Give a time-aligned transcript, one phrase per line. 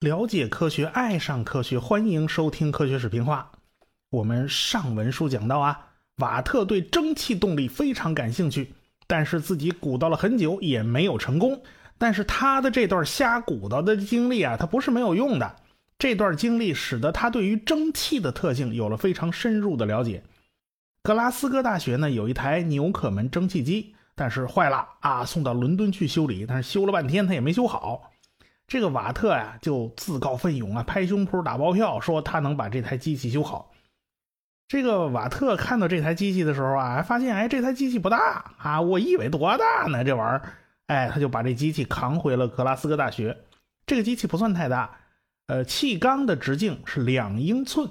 [0.00, 3.50] 了解科学，爱上科学，欢迎收听《科学视频化》。
[4.10, 8.72] 我们上文书讲到啊，瓦特对蒸汽动力非常感兴趣，
[9.06, 11.62] 但是自己鼓捣了很久也没有成功。
[11.98, 15.56] 但是他的这段瞎鼓捣的经历啊，他不是没有用的。
[15.98, 20.22] 这段经历使得他对于蒸汽的特性有了非常深入的了解。
[21.08, 28.10] 格拉斯哥大学呢有一台纽可门蒸汽机，但是坏了啊，送到伦敦去修理，但是修了半天他也没修好。
[28.66, 33.72] 这个瓦特呀就自告奋勇啊，拍胸脯打包票说他能把这台机器修好。
[34.68, 40.52] 这个瓦特看到这台机器的时候啊，发现哎这台机器不大啊，我以为多大呢这玩意儿，
[40.88, 43.34] 哎他就把这机器扛回了格拉斯哥大学。
[43.86, 44.90] 这个机器不算太大。
[45.46, 47.90] 呃，气缸的直径是两英寸，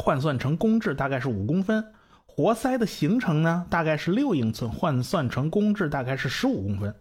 [0.00, 1.84] 换算成公制大概是五公分。
[2.36, 6.92] 活塞的行程呢，大概是六英寸，换算成公制大概是十五公分。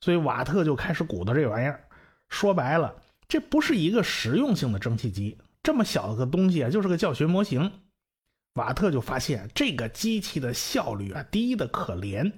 [0.00, 1.84] 所以瓦特就开始鼓捣这玩意儿。
[2.30, 2.94] 说白了，
[3.28, 7.70] 这不是一个实用性的蒸汽机，这么小的个东西啊，就是个教学模型。
[8.54, 12.32] 瓦特就发现这个机器的效率啊低的可怜。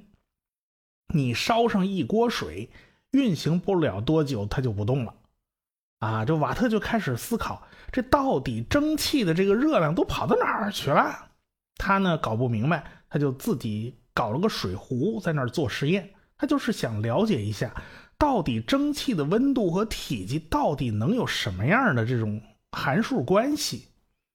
[1.14, 2.68] 你烧上一锅水，
[3.12, 5.14] 运行不了多久，它就不动了。
[6.00, 11.29] 啊，这瓦特就开始思考，这到底蒸汽的这个热量都跑到哪儿去了？
[11.82, 16.10] 他呢搞不明白，他就自己搞了个水壶在那儿做实验。
[16.36, 17.74] 他就是想了解一下，
[18.18, 22.40] 到底蒸汽的温度和体积到底能有什么样的这种
[22.72, 23.88] 函数关系？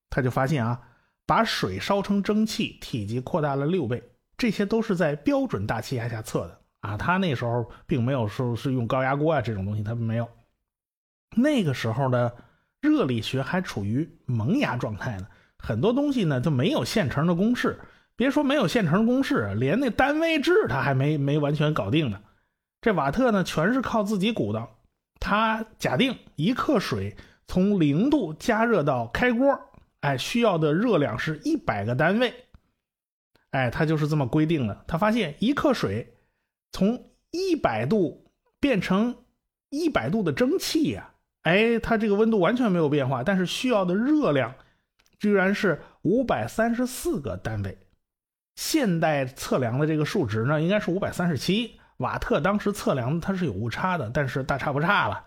[0.10, 0.82] 他就发现啊，
[1.28, 4.02] 把水烧成蒸汽，体积扩大了六倍，
[4.38, 6.98] 这些都是在标准大气压下测的啊。
[6.98, 10.28] 他那时候并没有说是用高压锅啊这种东西，他没有。
[11.36, 12.36] 那个时候的
[12.82, 15.28] 热力学还处于萌芽状态呢，
[15.66, 17.80] 很多东西呢就没有现成的公式。
[18.18, 22.22] 别说没有现成公式，连那单位制他还没没完全搞定呢。
[22.80, 24.78] 这瓦特呢，全是靠自己鼓捣。
[25.20, 29.60] 他假定一克水从零度加热到开锅，
[30.00, 32.34] 哎，需要的热量是一百个单位。
[33.52, 34.86] 哎，他就是这么规定的。
[34.88, 36.16] 他发现一克水
[36.72, 39.14] 从一百度变成
[39.70, 41.10] 一百度的蒸汽呀。
[41.42, 44.56] 哎，它这个温度完全没有变化，但是需要的热量
[45.20, 47.78] 居然是五百三十四个单位。
[48.56, 51.80] 现代测量的这个数值呢，应该是五百三十七。
[51.98, 55.24] 瓦特当时测量它是有误差的，但是大差不差了。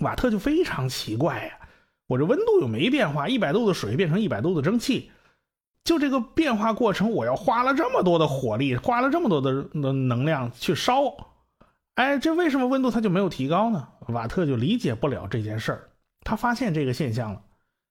[0.00, 1.58] 瓦特就非常奇怪呀，
[2.06, 5.10] 我这温度又没变化，一百度的水变成一百度的蒸汽，
[5.84, 11.02] 就这个变化过程，我要花了这么多的火力，花了这么多的能量去烧。
[11.96, 13.88] 哎，这为什么温度它就没有提高呢？
[14.08, 15.90] 瓦特就理解不了这件事儿。
[16.24, 17.42] 他发现这个现象了，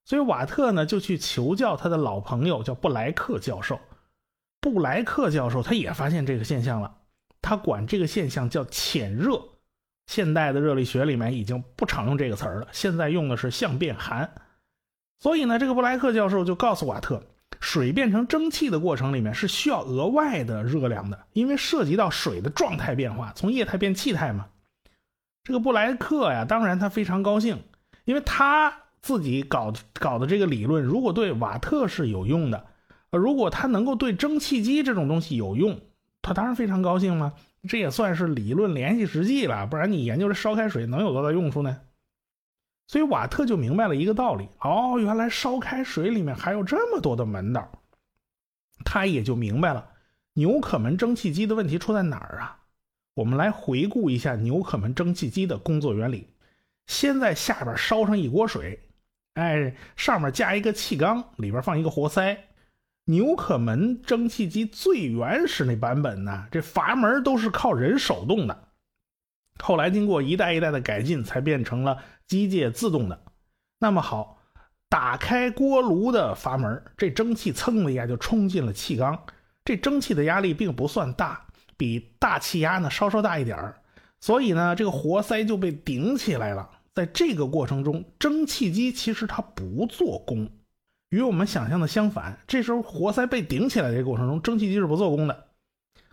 [0.06, 3.80] 所以瓦特呢就去求教他的老朋友，叫布莱克教授。
[4.60, 6.96] 布莱克教授他也发现这个现象了，
[7.42, 9.42] 他管这个现象叫潜热。
[10.08, 14.30] 现代的热力学里面已经不常用这个词儿了，现在用的是相变寒。
[15.20, 17.24] 所以呢，这个布莱克教授就告诉瓦特。
[17.60, 24.48] 水变成蒸汽的过程里面是需要额外的热量的，因为涉及到水的状态变化，从液态变气态嘛。
[25.44, 27.64] 这个布莱克呀，当然他非常高兴，
[28.06, 32.66] 因为他自己搞搞的这个理论，如果对瓦特是有用的，
[33.12, 35.80] 如果他能够对蒸汽机这种东西有用，
[36.22, 37.34] 他当然非常高兴嘛。
[37.68, 41.82] 这也算是理论联系实际了，不然你研究这烧开水能有多大用处呢？
[42.88, 47.72] 所以瓦特就明白了一个道理：哦，原来烧开水里面还有这么多的门道。
[48.84, 49.90] 他也就明白了
[50.34, 52.60] 纽可门蒸汽机的问题出在哪儿啊？
[53.14, 56.28] 我们来回顾一下纽可门蒸汽机的工作原理：
[56.88, 58.80] 先在下边烧上一锅水，
[59.36, 62.38] 哎，上面加一个气缸，里边放一个活塞。
[63.06, 68.68] 纽可门蒸汽机最原始那版本呢，这阀门都是靠人手动的。
[69.60, 71.98] 后来经过一代一代的改进，才变成了
[72.28, 73.22] 机械自动的。
[73.80, 74.38] 那么好，
[74.90, 79.26] 打开锅炉的阀门，这蒸汽蹭的一下就冲进了气缸。
[79.64, 83.74] 这蒸汽的压力并不算大，比大气压呢稍稍大一点。
[84.20, 86.70] 所以呢，这个活塞就被顶起来了。
[86.94, 90.50] 在这个过程中，蒸汽机其实它不做功，
[91.10, 92.40] 与我们想象的相反。
[92.48, 95.48] 这时候活塞被顶起来的过程中，蒸汽机是不做功的。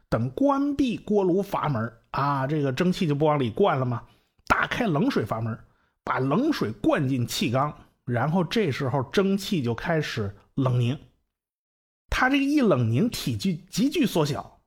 [0.08, 4.04] 等关闭锅炉阀门啊，这个蒸汽就不往里灌了吗？
[4.46, 5.58] 打开冷水阀门，
[6.04, 10.98] 把冷水灌进气缸，然后这时候蒸汽就开始冷凝。
[12.08, 14.57] 它这个一冷凝，体积急剧缩小，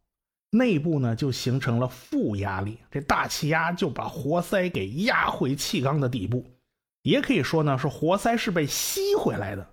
[0.52, 6.46] 内部呢就形成了负压力，这大气压就把活塞给压回气缸的底部。
[7.02, 9.68] 也可以说呢，是活塞是被吸回来的，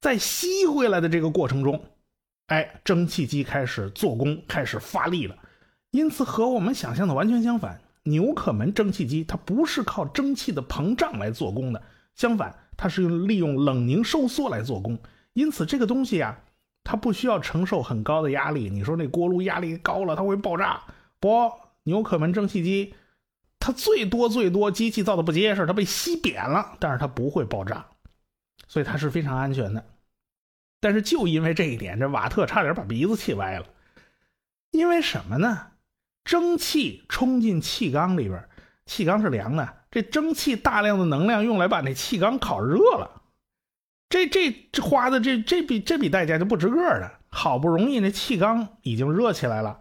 [0.00, 1.84] 在吸回来的这个过程中。
[2.46, 5.36] 哎，蒸汽机开始做工，开始发力了。
[5.90, 11.82] 因此和我们想象的完全相反，纽可门蒸汽机它不是靠蒸汽的膨胀来做工的，
[12.14, 14.98] 相反，它是用利用冷凝收缩来做工。
[15.34, 16.38] 因此，这个东西啊，
[16.84, 18.68] 它不需要承受很高的压力。
[18.70, 20.82] 你说那锅炉压力高了，它会爆炸？
[21.20, 21.52] 不，
[21.84, 22.94] 纽可门蒸汽机，
[23.58, 27.86] 它最多最多机器造的不结实，它被吸扁了，但是它不会爆炸，
[28.66, 29.84] 所以它是非常安全的。
[30.80, 33.66] 但是就因为这一点，这瓦特差点把鼻子气歪了。
[34.72, 35.68] 因为什么呢？
[36.24, 38.48] 蒸汽冲进气缸里边，
[38.86, 43.21] 气缸是凉的，这蒸汽大量的能量用来把那气缸烤热了。
[44.12, 47.10] 这这这花的这这笔这笔代价就不值个的。
[47.30, 49.78] 好不容易那气缸已经热起来了，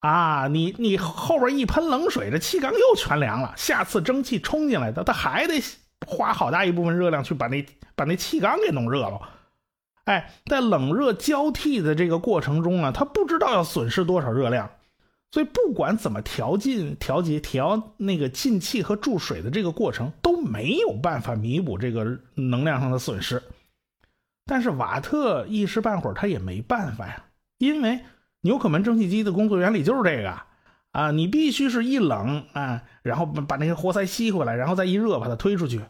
[0.00, 3.54] 啊，你你后边一喷冷水，这气缸又全凉了。
[3.56, 5.62] 下次蒸汽冲进来的，他还得
[6.04, 7.64] 花好大一部分热量去把那
[7.94, 9.20] 把那气缸给弄热了。
[10.06, 14.68] 哎，在冷热交替的这个过程中呢，他不知道要损失多少热量，
[15.30, 23.40] 所以不管怎么调进、调节、调那个进气和注水的这个过程，都没有办法弥补这个能量上的损失。
[24.50, 27.26] 但是瓦特一时半会儿他也没办法呀，
[27.58, 28.00] 因为
[28.40, 30.40] 纽可门蒸汽机的工作原理就是这个
[30.90, 35.80] 啊，你必须是一冷啊，然后把那些活塞吸回来，然后再一热把它推出去，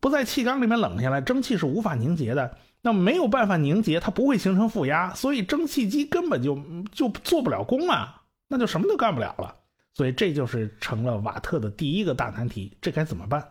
[0.00, 2.56] 不在气缸里面冷下来，蒸汽是无法凝结的。
[2.80, 6.58] 那没有办法凝结，它不会形成负压，所以蒸汽机根本就
[6.90, 9.56] 就做不了功啊，那就什么都干不了了。
[9.92, 13.46] 所以这就是成了瓦特的第一个大难题，这该怎么办？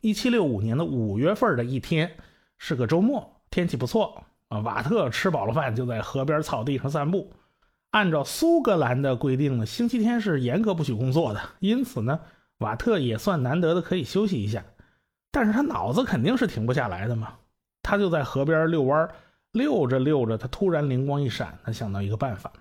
[0.00, 2.16] 一七六五年的五月份的一天。
[2.62, 4.58] 是个周末，天气不错啊。
[4.58, 7.32] 瓦特吃饱了饭，就在河边草地上散步。
[7.90, 12.20] 按照苏格兰的规定呢，星期天是严格不许工作的，因此呢，
[12.58, 14.62] 瓦特也算难得的可以休息一下。
[15.32, 17.34] 但是他脑子肯定是停不下来的嘛。
[17.82, 19.08] 他就在河边遛弯，
[19.52, 22.52] 遛着遛着，他突然灵光一闪，他想到一个办法，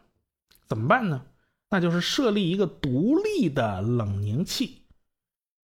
[0.65, 1.21] 怎么办呢？
[1.69, 4.78] 那就是设立一个独立的冷凝器。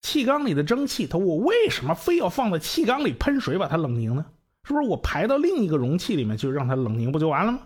[0.06, 4.24] 气缸里的蒸汽，它我为什么非要放在气缸里喷水把它冷凝呢？
[4.64, 7.62] 是不是我排到另一个容器里面去让它冷凝不就完了吗？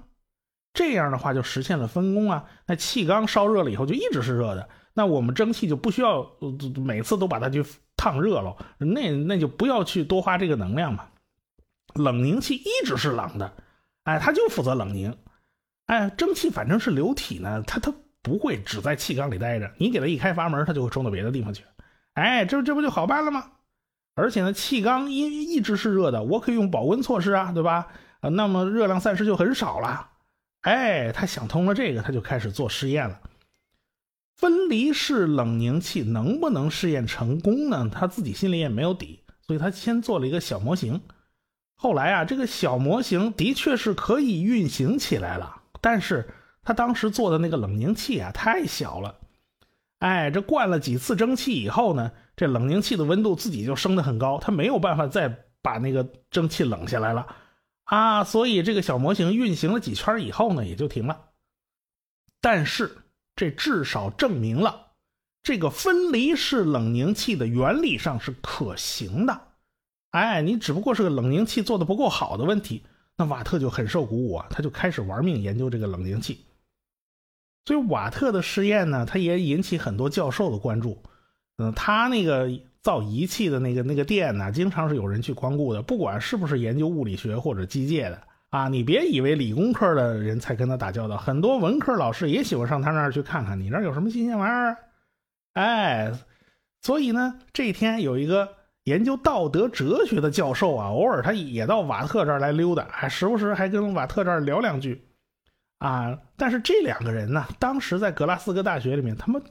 [0.73, 2.45] 这样的话就实现了分工啊。
[2.65, 6.25] 那气缸烧热了以后就一直是热的，那我们蒸汽就不需要
[6.77, 7.61] 每次都把它去
[7.97, 11.09] 烫热了，那那就不要去多花这个能量嘛。
[11.95, 13.53] 冷凝器一直是冷的，
[14.03, 15.13] 哎，它就负责冷凝。
[15.87, 21.65] 哎，蒸汽反正是流体呢，它它不会只在气缸里待着，你给它一开阀门，它就会冲到别的地方去。
[22.19, 23.51] 哎，这这不就好办了吗？
[24.15, 27.87] 而且呢，气缸一一直是热的，我可以用保温措施啊，对吧？
[28.19, 30.09] 啊，那么热量散失就很少了。
[30.61, 33.21] 哎，他想通了这个，他就开始做实验了。
[34.35, 37.89] 分离式冷凝器能不能试验成功呢？
[37.89, 41.01] 他自己心里也没有底，所以他先做了一个小模型。
[41.75, 46.27] 后来啊，这个小模型的确是可以运行起来了，但是
[46.61, 49.15] 他当时做的那个冷凝器啊，太小了。
[49.99, 57.27] 哎，这灌了几次蒸汽以后呢，这冷凝器的温度自己就升得很高，它没有办法再把那个蒸汽冷下来了
[57.83, 61.25] 啊，所以这个小模型运行了几圈以后呢，也就停了。
[62.39, 62.97] 但是
[63.35, 64.93] 这至少证明了
[65.43, 69.41] 这个分离式冷凝器的原理上是可行的。
[70.11, 72.83] 哎，你只不过是个冷凝器做的不够好的问题。
[73.17, 76.45] 那瓦特就很受鼓舞啊，他就开始玩命研究这个冷凝器。
[77.69, 80.99] 所以瓦特的试验呢，他也引起很多教授的关注。
[81.59, 82.49] 嗯，他那个
[82.81, 85.79] 造仪器的那个那个店呢，经常是有人去光顾的。
[85.79, 94.77] 不管是不是研究物理学或者机械的啊，你别以为理工科的人才跟他打交道，很多文科老师也喜欢上他那儿去看看，你那儿有什么新鲜玩意儿。
[95.53, 96.11] 哎，
[96.81, 98.49] 所以呢，这一天有一个
[98.85, 105.05] 研究道德哲学的教授啊，偶尔他也到瓦特这儿来溜达，还时不时还跟瓦特这儿聊两句。
[105.79, 106.19] 啊！
[106.37, 109.41] 但是这两个人呢，当时在格拉斯哥大学里面，他们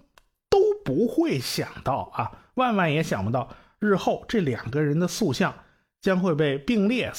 [0.48, 5.54] 都不会想到啊，万万也想不到，日后这两个人的塑像
[6.00, 7.12] 将会被并列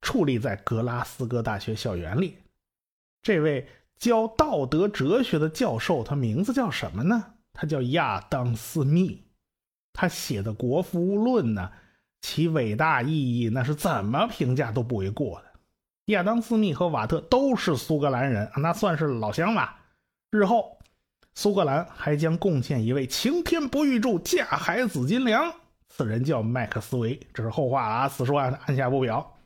[0.00, 2.38] 矗立在格拉斯哥大学校园里。
[3.22, 3.66] 这位
[3.98, 7.34] 教道德哲学的教授，他名字叫什么呢？
[7.52, 9.24] 他叫亚当·斯密。
[9.92, 11.72] 他写的《国富论》呢，
[12.22, 15.49] 其伟大意义，那是怎么评价都不为过的。
[16.10, 19.80] 亚当斯密和瓦特都是苏格兰人，那算是老乡吧。
[20.30, 20.78] 日后，
[21.34, 25.52] 苏格兰还将贡献一位擎天不遇柱、架海紫金梁，
[25.88, 27.18] 此人叫麦克斯韦。
[27.34, 29.36] 这是后话啊，此处按按下不表。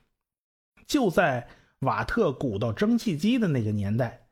[0.87, 1.49] 就在
[1.80, 4.26] 瓦特鼓捣蒸汽机的那个年代，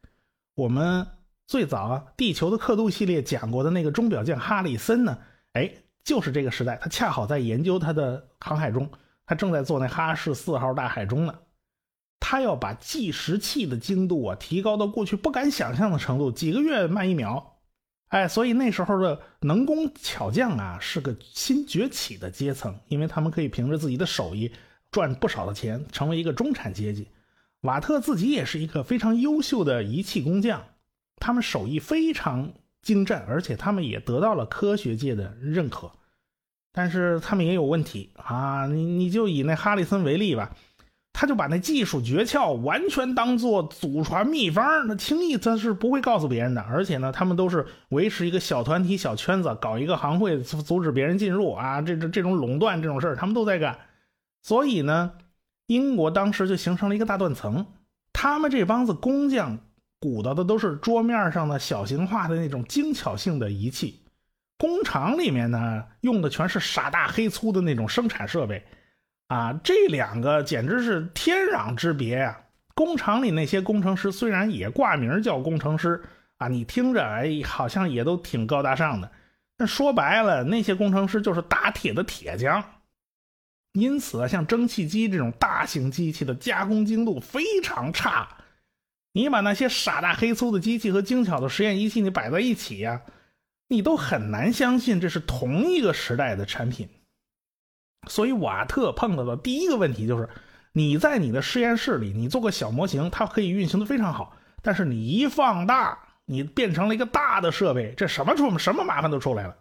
[0.54, 1.06] 我们
[1.46, 5.18] 最早啊，地球的刻度系列讲过的那个钟表匠哈里森呢，
[5.54, 5.72] 哎，
[6.04, 8.90] 就是这个时代，他恰好在研究他的航海钟，
[9.24, 11.34] 他正在做那哈氏四号大海钟呢。
[12.32, 17.58] 他要把计时器的精度啊提高到过去不敢想象的程度，几个月慢一秒。
[18.08, 24.50] 哎，所以那时候的能工巧匠啊是个新崛起的阶层，因为他们可以凭着自己的手艺
[24.90, 27.06] 赚不少的钱，成为一个中产阶级。
[27.60, 30.64] 瓦特自己也是一个非常优秀的仪器工匠，
[31.16, 35.92] 他们手艺非常精湛，而且他们也得到了科学界的认可。
[36.72, 38.66] 但是他们也有问题啊！
[38.68, 40.56] 你你就以那哈里森为例吧，
[41.12, 46.62] 他就把那技术诀窍完全当做祖传秘方，那轻易他是不会告诉别人的。
[46.62, 51.80] 而且呢，他们都是维持一个小团体、小圈子，搞一个行会阻止别人进入啊！
[51.82, 53.78] 这这这种垄断这种事儿，他们都在干。
[54.42, 55.12] 所以呢，
[55.66, 57.66] 英国当时就形成了一个大断层，
[58.12, 59.58] 他们这帮子工匠
[60.00, 64.00] 鼓捣的都是桌面上的小型化的那种精巧性的仪器。
[64.58, 68.64] 工厂里面呢，用的全是傻大黑粗的那种生产设备，
[69.32, 72.38] 啊，这两个简直是天壤之别呀！
[72.74, 76.02] 工厂里那些工程师虽然也挂名叫工程师
[76.36, 79.10] 啊，你听着哎，好像也都挺高大上的，
[79.56, 82.62] 但说白了，那些工程师就是打铁的铁匠。
[83.72, 88.28] 因此啊，像蒸汽机这种大型机器的加工精度非常差，
[89.14, 93.00] 你把那些傻大黑粗的机器和精巧的实验仪器你摆在一起呀。
[93.68, 96.86] 你都很难相信这是同一个时代的产品，
[98.08, 100.28] 所以瓦特碰到的第一个问题就是：
[100.72, 109.56] 你在你的实验室里，你做个小模型，它可以运行的非常好，但是你一放大，你变成了一个大的设备，这什么出什么麻烦都出来了。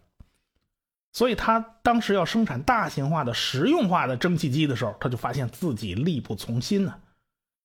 [1.13, 6.95] 所以他当时要生产大型化的、实用化的蒸汽机的时候，他就发现自己力不从心呢。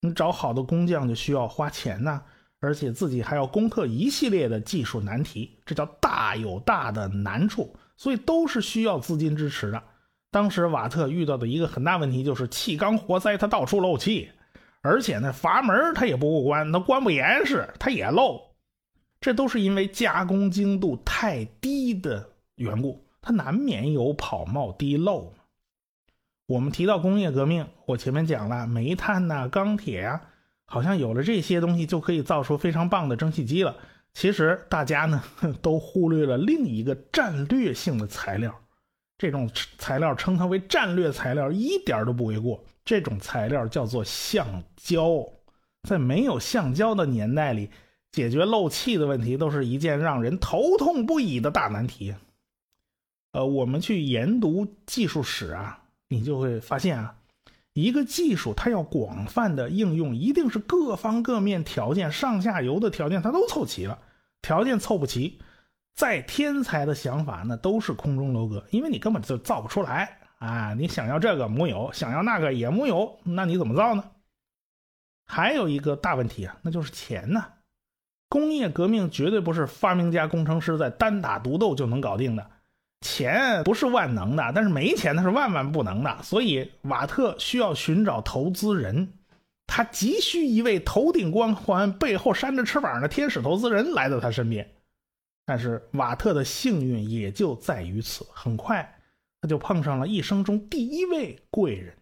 [0.01, 2.23] 你找好的工匠就需要花钱呐。
[2.59, 9.81] 而且自己还要攻克一系列的技术难题，这叫大有大的难处，所以都是需要资金支持的。
[10.31, 14.31] 当时瓦特遇到的一个很大问题就是气缸活塞它到处漏气，
[14.83, 18.41] 而且呢阀门它也不过关，它关不严实，它也漏。
[19.21, 25.33] 这都是因为加工精度太低的缘故，它难免有跑冒滴漏。
[26.47, 30.21] 我们提到工业革命，我前面讲了煤炭呐、钢铁呀。
[30.69, 33.77] 好像有了这些东西就可以造出非常棒的蒸汽机了。
[34.13, 35.23] 其实大家呢
[35.63, 38.53] 都忽略了另一个战略性的材料，
[39.19, 42.63] 这种材料称它为战略材料一点都不为过。
[42.85, 45.27] 这种材料叫做橡胶，
[45.89, 47.71] 在没有橡胶的年代里，
[48.13, 52.15] 解决漏气的问题都是一件让人头痛不已的大难题。
[53.33, 57.17] 呃，我们去研读技术史啊，你就会发现啊。
[57.73, 63.99] 一个技术，它要广泛的应用，一定是各方各面条件、上下游的条件，它都凑齐了。
[64.41, 65.39] 条件凑不齐，
[65.97, 70.75] 再天才的想法那都是空中楼阁，因为你根本就造不出来啊！
[70.75, 74.05] 你想要这个木有，想要那个也木有，那你怎么造呢？
[75.25, 77.47] 还有一个大问题啊，那就是钱呢。
[78.29, 82.47] 工业革命绝对不是发明家工程师在单打独斗就能搞定的。
[83.01, 86.23] 钱不是万能的，但是没钱那是万万不能的。
[86.23, 89.15] 所以瓦特需要寻找投资人，
[89.67, 94.76] 他急需一位头顶光环、背后扇着翅膀的天使投资人来到他身边。
[95.47, 98.99] 但是瓦特的幸运也就在于此，很快
[99.41, 101.97] 他就碰上了一生中第一位贵人。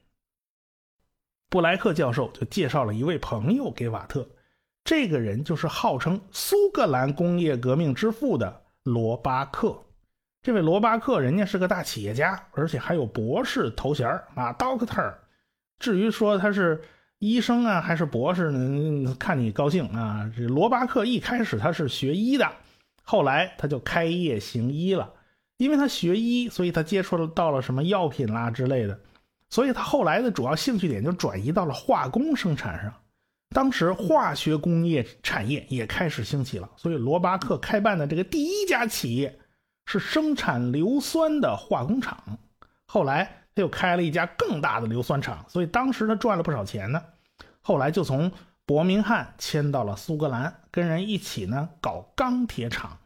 [1.51, 4.29] 布莱克教授就介绍了一位朋友给瓦特，
[4.83, 9.79] 这个人就是号称苏格兰工业革命之父的罗巴克。
[10.43, 15.15] 这位罗巴克，人家是个大企业家，而且还有博士头衔啊，Doctor。
[15.79, 16.83] 至于说他是
[17.19, 19.15] 医生啊，还是博士呢？
[19.19, 20.31] 看你高兴啊。
[20.37, 22.51] 这罗巴克一开始他是学医的，
[23.05, 25.13] 后来他就开业行医了。
[25.57, 28.99] 因为他学医，所以他接触了到了什么药品啦之类的，
[29.49, 32.93] 所以他后来的主要兴趣点就转移到了化工生产上。
[33.51, 39.39] 当时化学工业产业也开始兴起了，所以罗巴克开办的这个第一家企业。
[39.87, 42.39] 是生产硫酸的化工厂，
[42.87, 47.03] 后来他又开了一家更大的硫酸厂，所以当时他赚了不少钱呢。
[47.61, 48.33] 后来就从
[48.67, 52.99] 伯明翰迁到了苏格兰，跟人一起呢搞钢铁厂。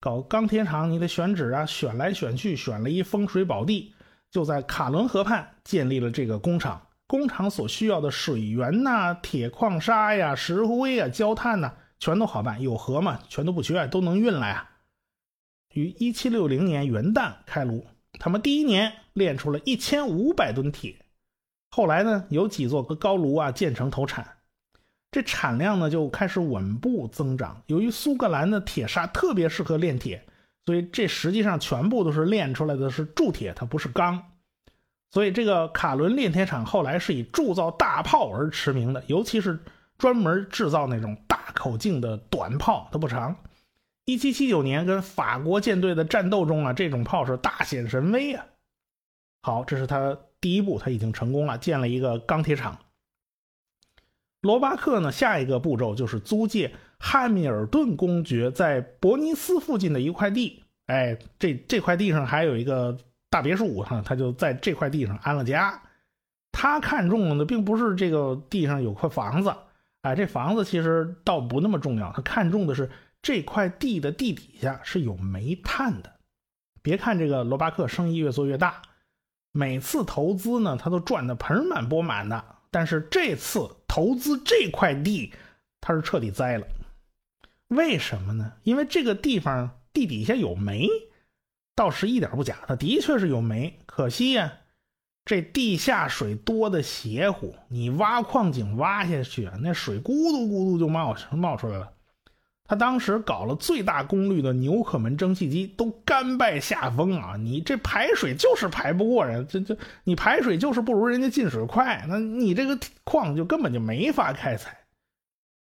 [0.00, 3.94] 搞钢铁厂你得选址啊，选来选去选了一风水宝地，
[4.30, 6.88] 就在卡伦河畔建立了这个工厂。
[7.06, 14.70] 工厂所需要的水源呐、铁矿砂呀、石灰呀、焦炭呐，全都好办，有河嘛，全都不缺，都能运来啊。
[15.74, 17.86] 于一七六零年元旦开炉，
[18.18, 21.04] 他们第一年炼出了一千五百吨铁。
[21.70, 24.38] 后来呢，有几座高炉啊建成投产，
[25.10, 27.62] 这产量呢就开始稳步增长。
[27.66, 30.24] 由于苏格兰的铁砂特别适合炼铁，
[30.64, 34.22] 所以这实际上全部都是炼出来的是铸铁，它不是钢。
[35.10, 39.58] 所以这个卡伦炼铁厂后来是以铸造大炮而驰名的，尤其是
[39.98, 43.34] 专门制造那种大口径的短炮，它不长。
[44.04, 48.46] 一七七九年跟法国舰队的战斗中啊，这种炮是大显神威啊。
[49.42, 52.78] 好，这是他第一步，他已经成功了，建了一个钢铁厂。
[54.40, 60.62] 罗巴克呢，下一个步骤就是租借汉密尔顿公爵在伯尼斯附近的一块地。
[60.86, 62.96] 哎，这这块地上还有一个
[63.28, 65.82] 大别墅哈，他就在这块地上安了家。
[66.52, 69.54] 他看中的并不是这个地上有块房子，
[70.02, 72.90] 哎，这房子其实倒不那么重要，他看中的是
[73.22, 76.10] 这块地的地底下是有煤炭的。
[76.82, 78.82] 别看这个罗巴克生意越做越大，
[79.52, 82.42] 每次投资呢，他都赚得盆满钵满的。
[82.72, 85.32] 但是这次投资这块地，
[85.80, 86.66] 他是彻底栽了。
[87.66, 88.52] 为什么呢？
[88.62, 90.86] 因为这个地方地底下有煤，
[91.74, 93.80] 倒是一点不假，它的确是有煤。
[93.86, 94.52] 可惜呀，
[95.24, 101.92] 这地下水多的邪乎，你挖矿井挖下去，那水咕嘟咕嘟就冒冒出来了。
[102.70, 107.34] 他当时搞了最大功率的纽可门蒸汽机，都甘拜下风啊！
[107.36, 114.78] 你这排水就是排不过人，这这你排水就是不如人家进水快，那你这个矿就根本就没法开采。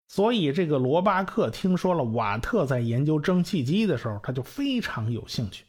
[0.07, 5.63] 所以这个罗巴克听说了瓦特在研究蒸汽机的时候，他就非常有兴趣。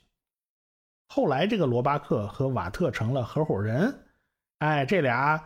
[1.06, 3.94] 后来这个罗巴克和瓦特成了合伙人，
[4.60, 5.38] 哎，这俩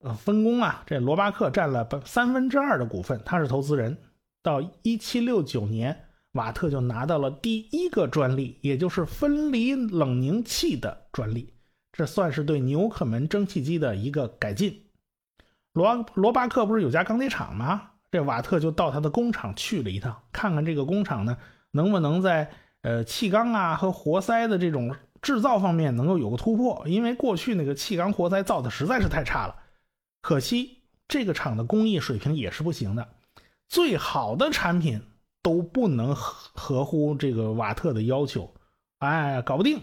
[0.00, 3.98] 呃分工啊，这罗巴克占了三分之二的股份，他是投资人。
[4.46, 11.52] 到一七六九年，瓦特就拿到了第一个专利，也就是分离冷凝器的专利。
[11.92, 14.84] 这算是对纽可门蒸汽机的一个改进。
[15.72, 17.90] 罗罗巴克不是有家钢铁厂吗？
[18.12, 21.36] 这瓦特就到他的工厂去了一趟，看看这个工厂呢，
[21.72, 22.48] 能不能在
[22.82, 26.84] 呃气缸啊和活塞的这种制造方面能够有个突破。
[26.86, 29.56] 因为过去那个气缸活塞造的实在是太差了，
[30.22, 33.08] 可惜这个厂的工艺水平也是不行的。
[33.68, 35.02] 最好的产品
[35.42, 38.54] 都不能合合乎这个瓦特的要求，
[38.98, 39.80] 哎，搞不定。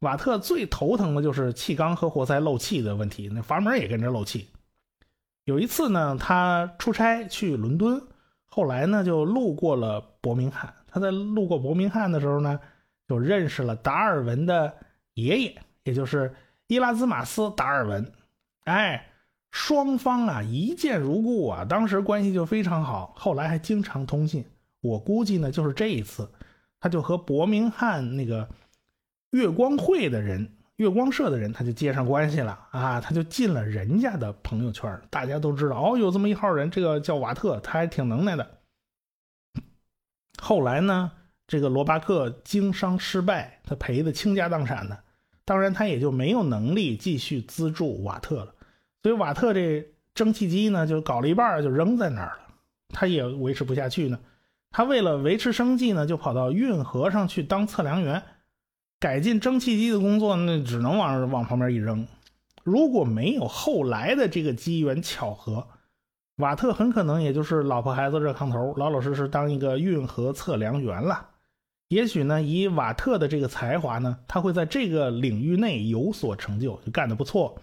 [0.00, 4.48] 瓦特最头疼的就是气缸和活塞漏气的问题，那阀门也跟着漏气。
[5.44, 8.00] 有一次呢，他出差去伦敦，
[8.46, 10.74] 后来呢就路过了伯明翰。
[10.86, 12.60] 他在路过伯明翰的时候呢，
[13.06, 14.74] 就认识了达尔文的
[15.14, 16.34] 爷爷，也就是
[16.68, 18.12] 伊拉兹马斯·达尔文。
[18.64, 19.06] 哎。
[19.50, 24.44] 双方啊一见如故啊，当时关系就非常好，后来还经常通信。
[24.80, 26.30] 我估计呢，就是这一次，
[26.78, 28.48] 他就和伯明翰那个
[29.32, 35.00] 月光会的人、月光社的人，他就接上关系了啊，他就进了人家的朋友圈。
[35.10, 38.58] 大家都知道哦，有这么一号人，这个叫瓦特，他还挺能耐的。
[40.40, 41.12] 后来呢，
[41.46, 44.98] 这个罗巴克经商失败，他赔的倾家荡产的，
[45.44, 48.54] 当然他也就没有能力继续资助瓦特了。
[49.02, 52.54] 所以瓦特这蒸汽机呢，就搞了一半就扔在那儿了，
[52.88, 54.18] 他也维持不下去呢。
[54.70, 58.22] 他为了维持生计呢，就跑到运河上去当测量员，
[59.00, 62.06] 改进蒸汽机的工作，那只能往往旁边一扔。
[62.62, 65.66] 如果没有后来的这个机缘巧合，
[66.36, 71.28] 瓦特很可能也就是老婆孩子热炕头，老老实实当一个运河测量员了。
[71.88, 77.60] 也许呢，以瓦特的这个才华呢，他会在这个领域内有所成就，就干得不错。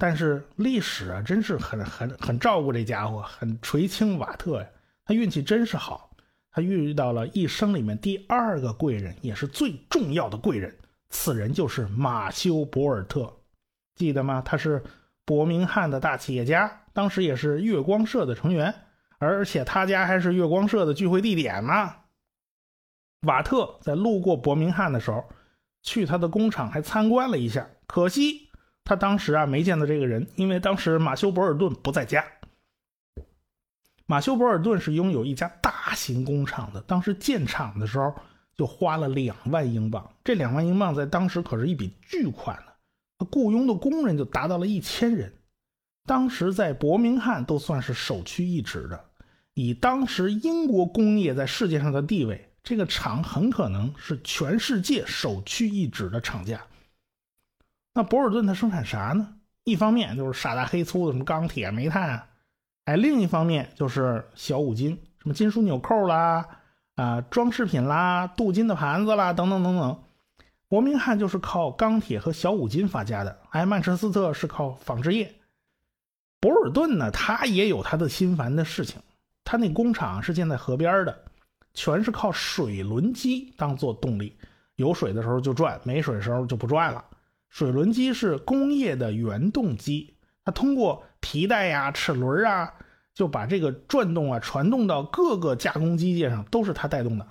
[0.00, 4.66] 但是历史啊，真是很很很照顾这家伙，很垂青瓦特呀。
[5.04, 6.10] 他运气真是好，
[6.50, 10.74] 他遇到了一生里面第二个贵人，也是最重要的贵人。
[11.10, 13.30] 此人就是马修·博尔特，
[13.96, 14.40] 记得吗？
[14.42, 14.82] 他是
[15.26, 18.74] 伯明翰的大企业家，当时也是月光社的成员，
[19.18, 21.94] 而且他家还是月光社的聚会地点呢。
[23.26, 25.28] 瓦特在路过伯明翰的时候，
[25.82, 28.49] 去他的工厂还参观了一下，可惜。
[28.90, 32.24] 他当时啊没见到这个人，因为当时马修·博尔顿不在家。
[34.04, 38.12] 马修·博尔顿是拥有一家大型工厂的，当时建厂的时候
[38.56, 42.72] 就花了两万英镑，这两万英镑在当时可是一笔巨款呢。
[43.16, 45.32] 他雇佣的工人就达到了一千人，
[46.04, 49.04] 当时在伯明翰都算是首屈一指的。
[49.54, 56.60] 以当时英国工业在世界上的地位，这个厂很可能是全世界首屈一指的厂家。
[57.92, 59.34] 那博尔顿他生产啥呢？
[59.64, 62.28] 一方面就是傻大黑粗的什么钢铁、煤炭，
[62.84, 66.46] 哎，另一方面就是小五金，什么金属纽扣啦，
[66.96, 70.02] 啊，装饰品啦，镀金的盘子啦，等等等等。
[70.68, 75.34] 伯明翰就是靠钢铁和小五金发家的，哎，曼彻斯特是靠纺织业。
[76.40, 79.02] 博尔顿呢，他也有他的心烦的事情，
[79.44, 81.24] 他那工厂是建在河边的，
[81.74, 84.38] 全是靠水轮机当做动力，
[84.76, 87.04] 有水的时候就转，没水的时候就不转了。
[87.50, 92.72] 水轮机是工业的原动机，它通过皮带呀、齿轮啊，
[93.12, 97.26] 就把这个转动啊传动到各个加工机械上，都是它带动的。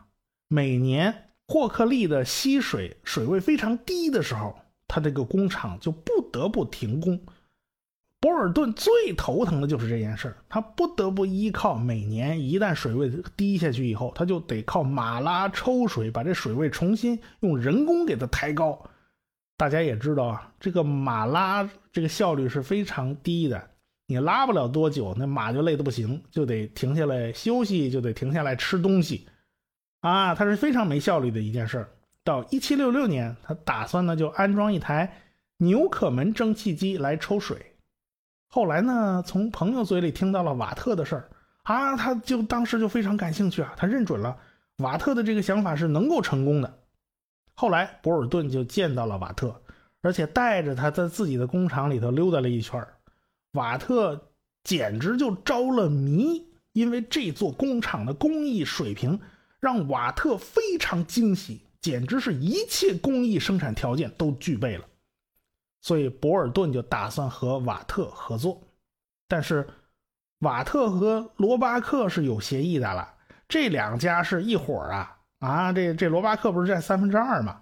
[0.47, 7.19] 每年霍克利的溪水水位非常低的时候，它这个工厂就不得不停工。
[8.21, 18.89] 博尔顿最头疼的就是这件事，他不得不依靠每年一旦水位低下去以后，他就得靠马拉抽水，把这水位重新用人工给它抬高。
[19.60, 23.62] 大家也知道啊，这个马拉这个效率是非常低的，
[24.08, 29.28] 你拉不了多久，那马就累得不行，就得停下来休息，就得停下来吃东西，
[30.00, 31.89] 啊，它是非常没效率的一件事儿。
[32.24, 35.13] 到一七六六年，他打算呢就安装一台
[35.58, 37.76] 纽可门蒸汽机来抽水。
[38.48, 41.30] 后来呢，从朋友嘴里听到了瓦特的事儿
[41.63, 44.38] 啊，他就当时就非常感兴趣啊，他认准了
[44.78, 46.79] 瓦特的这个想法是能够成功的。
[47.60, 49.54] 后来博尔顿就见到了瓦特，
[50.02, 52.82] 而且带着他在自己的工厂里头溜达了一圈
[53.52, 54.32] 瓦特
[54.63, 56.41] 简直就着了迷，
[56.72, 59.19] 因为这座工厂的工艺水平
[59.60, 64.86] 让瓦特非常惊喜，简直是一切工艺生产条件都具备了。
[65.82, 68.62] 所以博尔顿就打算和瓦特合作，
[69.28, 69.67] 但是
[70.39, 73.15] 瓦特和罗巴克是有协议的了。
[73.50, 75.73] 这两家是一伙啊啊！
[75.73, 77.62] 这这罗巴克不是占三分之二吗？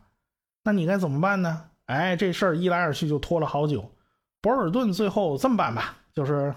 [0.63, 1.69] 那你该怎么办呢？
[1.85, 3.91] 哎，这事儿一来二去就拖了好久。
[4.41, 6.53] 博尔顿最后这么办吧，就是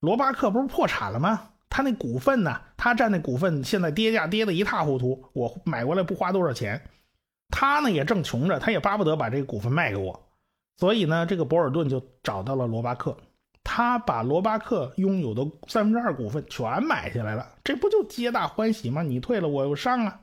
[0.00, 1.50] 罗巴克不是破产了吗？
[1.70, 2.60] 他那股份呢？
[2.76, 6.80] 他占那股份现在跌价跌得一塌糊涂，我买过来不花多少钱。
[7.50, 10.28] 他呢也正穷着，他也巴不得把这个股份卖给我。
[10.76, 13.16] 所以呢，这个博尔顿就找到了罗巴克，
[13.64, 19.02] 他把罗巴克拥有的三分之二股份全买下来了，这不就皆大欢喜吗？
[19.02, 20.20] 你退了，我又上啊，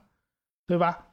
[0.67, 1.07] 对吧？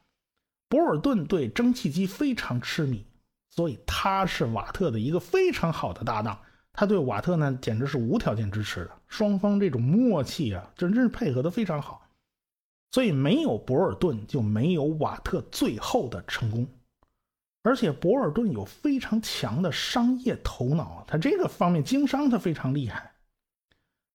[0.68, 3.04] 博尔顿对蒸汽机非常痴迷，
[3.50, 6.38] 所以他是瓦特的一个非常好的搭档，
[6.72, 12.08] 他对瓦特呢简直是无条件支持的，双方这种默契啊，真真是配合的非常好，
[12.92, 16.66] 所以没有博尔顿就没有瓦特最后的成功。
[17.64, 23.12] 而且博尔顿有非常强的商业头脑，他这个方面经商他非常厉害。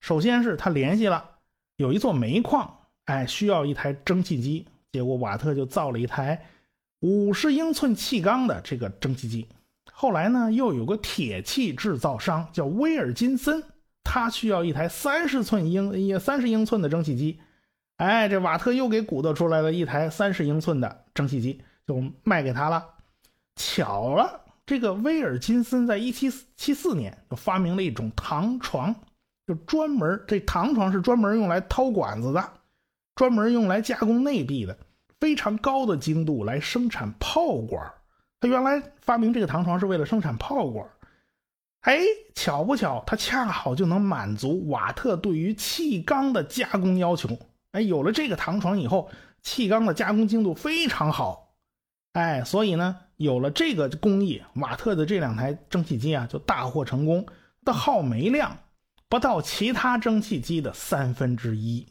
[0.02, 1.38] 首先是他联系了
[1.76, 6.46] 有一座煤矿，哎，需要一台蒸汽机，结果瓦特就造了一台
[7.00, 9.48] 五十英寸气缸的这个蒸汽机。
[9.92, 13.64] 后来呢，又有个铁器制造商叫威尔金森，
[14.04, 17.40] 他需要一台三十寸英也三十英寸的蒸汽机，
[17.98, 22.86] 哎，这瓦特又给鼓捣出来了一台三十英寸的蒸汽机，就卖给他了。
[23.56, 28.94] 巧了，这个威尔金森在一七七四年就发明了一种糖床，
[29.48, 32.52] 就专门这糖床是专门用来掏管子的，
[33.18, 34.78] 专门用来加工内壁的，
[35.20, 37.92] 非常高的精度来生产炮管。
[38.40, 40.88] 他原来发明这个糖床是为了生产炮管，
[41.82, 42.00] 哎，
[42.36, 47.38] 巧不巧，他恰好就能满足瓦特对于气缸的加工要求。
[47.72, 49.10] 哎，有了这个糖床以后，
[49.42, 51.56] 气缸的加工精度非常好，
[52.14, 53.00] 哎，所以呢。
[53.18, 57.26] 有了这个工艺，瓦特的这两台蒸汽机啊就大获成功，
[57.66, 58.56] 的耗煤量
[59.10, 61.84] 不到其他蒸汽机的三分之一。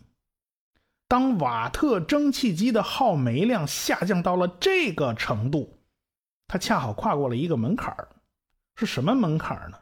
[1.09, 5.79] 当瓦特蒸汽机的耗煤量下降到了这个程度，
[6.49, 7.95] 它恰好跨过了一个门槛
[8.75, 9.79] 是什么门槛呢？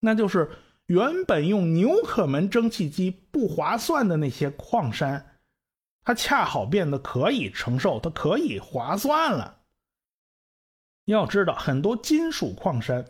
[0.00, 0.50] 那就是
[0.86, 5.38] 原本用纽可门蒸汽机不划算的那些矿山，
[6.04, 9.58] 它恰好变得可以承受，它可以划算了。
[11.04, 13.04] 要知道，很多金属矿山，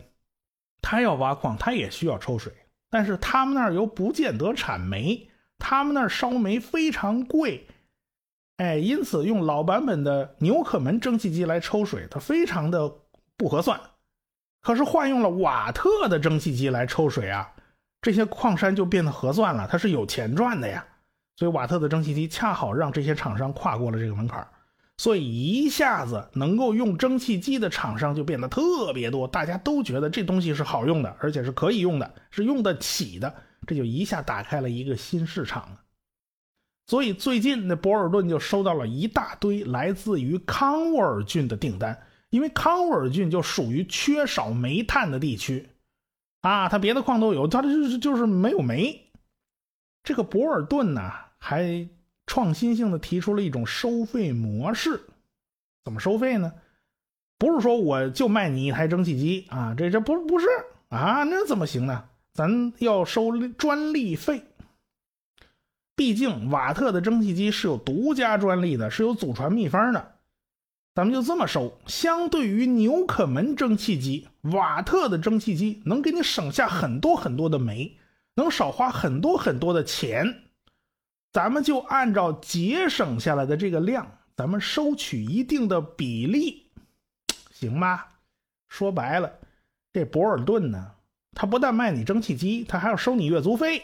[0.82, 2.52] 它要挖矿，它也需要抽水，
[2.88, 5.29] 但是他们那儿又不见得产煤，
[5.60, 7.68] 他们那儿烧煤非常贵，
[8.56, 12.92] 哎，因此用老版本的纽可门蒸汽机来抽水，它非常的
[13.36, 13.78] 不合算。
[14.60, 17.52] 可是换用了瓦特的蒸汽机来抽水啊，
[18.02, 20.84] 这些矿山就变得合算了，它是有钱赚的呀。
[21.36, 24.46] 所以瓦特的蒸汽机恰好让这些厂商跨过了这个门槛
[24.98, 33.34] 所以一下子能够用蒸汽机的厂商就变得特别多，大家都觉得这东西是好用的，而且是可以用的，是用得起的，
[33.70, 35.78] 这就一下打开了一个新市场
[36.88, 41.96] 所以最近那博尔顿就收到了一大堆来自于康沃尔郡的订单，
[42.30, 45.68] 因为康沃尔郡就属于缺少煤炭的地区，
[46.40, 49.12] 啊，他别的矿都有，他就是就是没有煤。
[50.02, 51.88] 这个博尔顿呢还。
[52.26, 55.00] 创新性的提出了一种收费模式，
[55.82, 56.52] 怎么收费呢？
[57.38, 60.46] 不是说我就卖你一台蒸汽机啊，这这不不是
[60.90, 62.08] 啊，那怎么行呢？
[62.32, 64.42] 咱要收专利费。
[65.94, 70.14] 毕竟瓦特的蒸汽机是有独家专利的，是有祖传秘方的。
[70.94, 71.78] 咱们就这么收。
[71.86, 77.96] 相对于纽可门蒸汽机，瓦特的蒸汽机能给你省下很多很多的煤，
[78.34, 80.42] 能少花很多很多的钱。
[81.32, 86.66] 咱们就按照节省下来的这个量，咱们收取一定的比例，
[87.52, 88.04] 行吗？
[88.68, 89.38] 说白了，
[89.92, 90.92] 这博尔顿呢，
[91.40, 93.82] 他不但卖你蒸汽机，他还要收你月租费。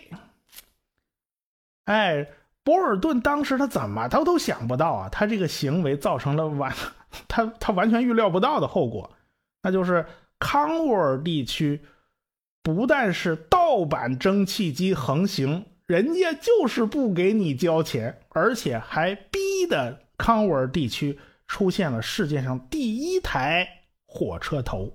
[1.86, 2.28] 哎，
[2.62, 6.70] 博尔顿当时他怎么他都想不到啊，他这个行为造成了完
[7.26, 9.10] 他他完全预料不到的后果，
[9.62, 10.04] 那就是
[10.38, 11.80] 康沃尔地区
[12.62, 15.64] 不但是盗版蒸汽机横行。
[15.86, 23.66] 人家就是不给你交钱，而且还逼的康沃尔地区出现了世界上第一台
[24.04, 24.92] 火车头，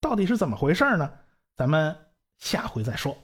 [0.00, 1.08] 到底是怎么回事呢？
[1.56, 1.96] 咱们
[2.38, 3.16] 下回再说。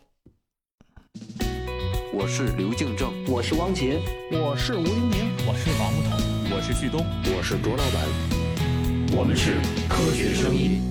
[2.12, 7.04] 我是刘敬正，我是汪杰，我是吴黎明，我是王木头，我是旭东，
[7.36, 9.54] 我是卓老板，我们是
[9.88, 10.89] 科学声音。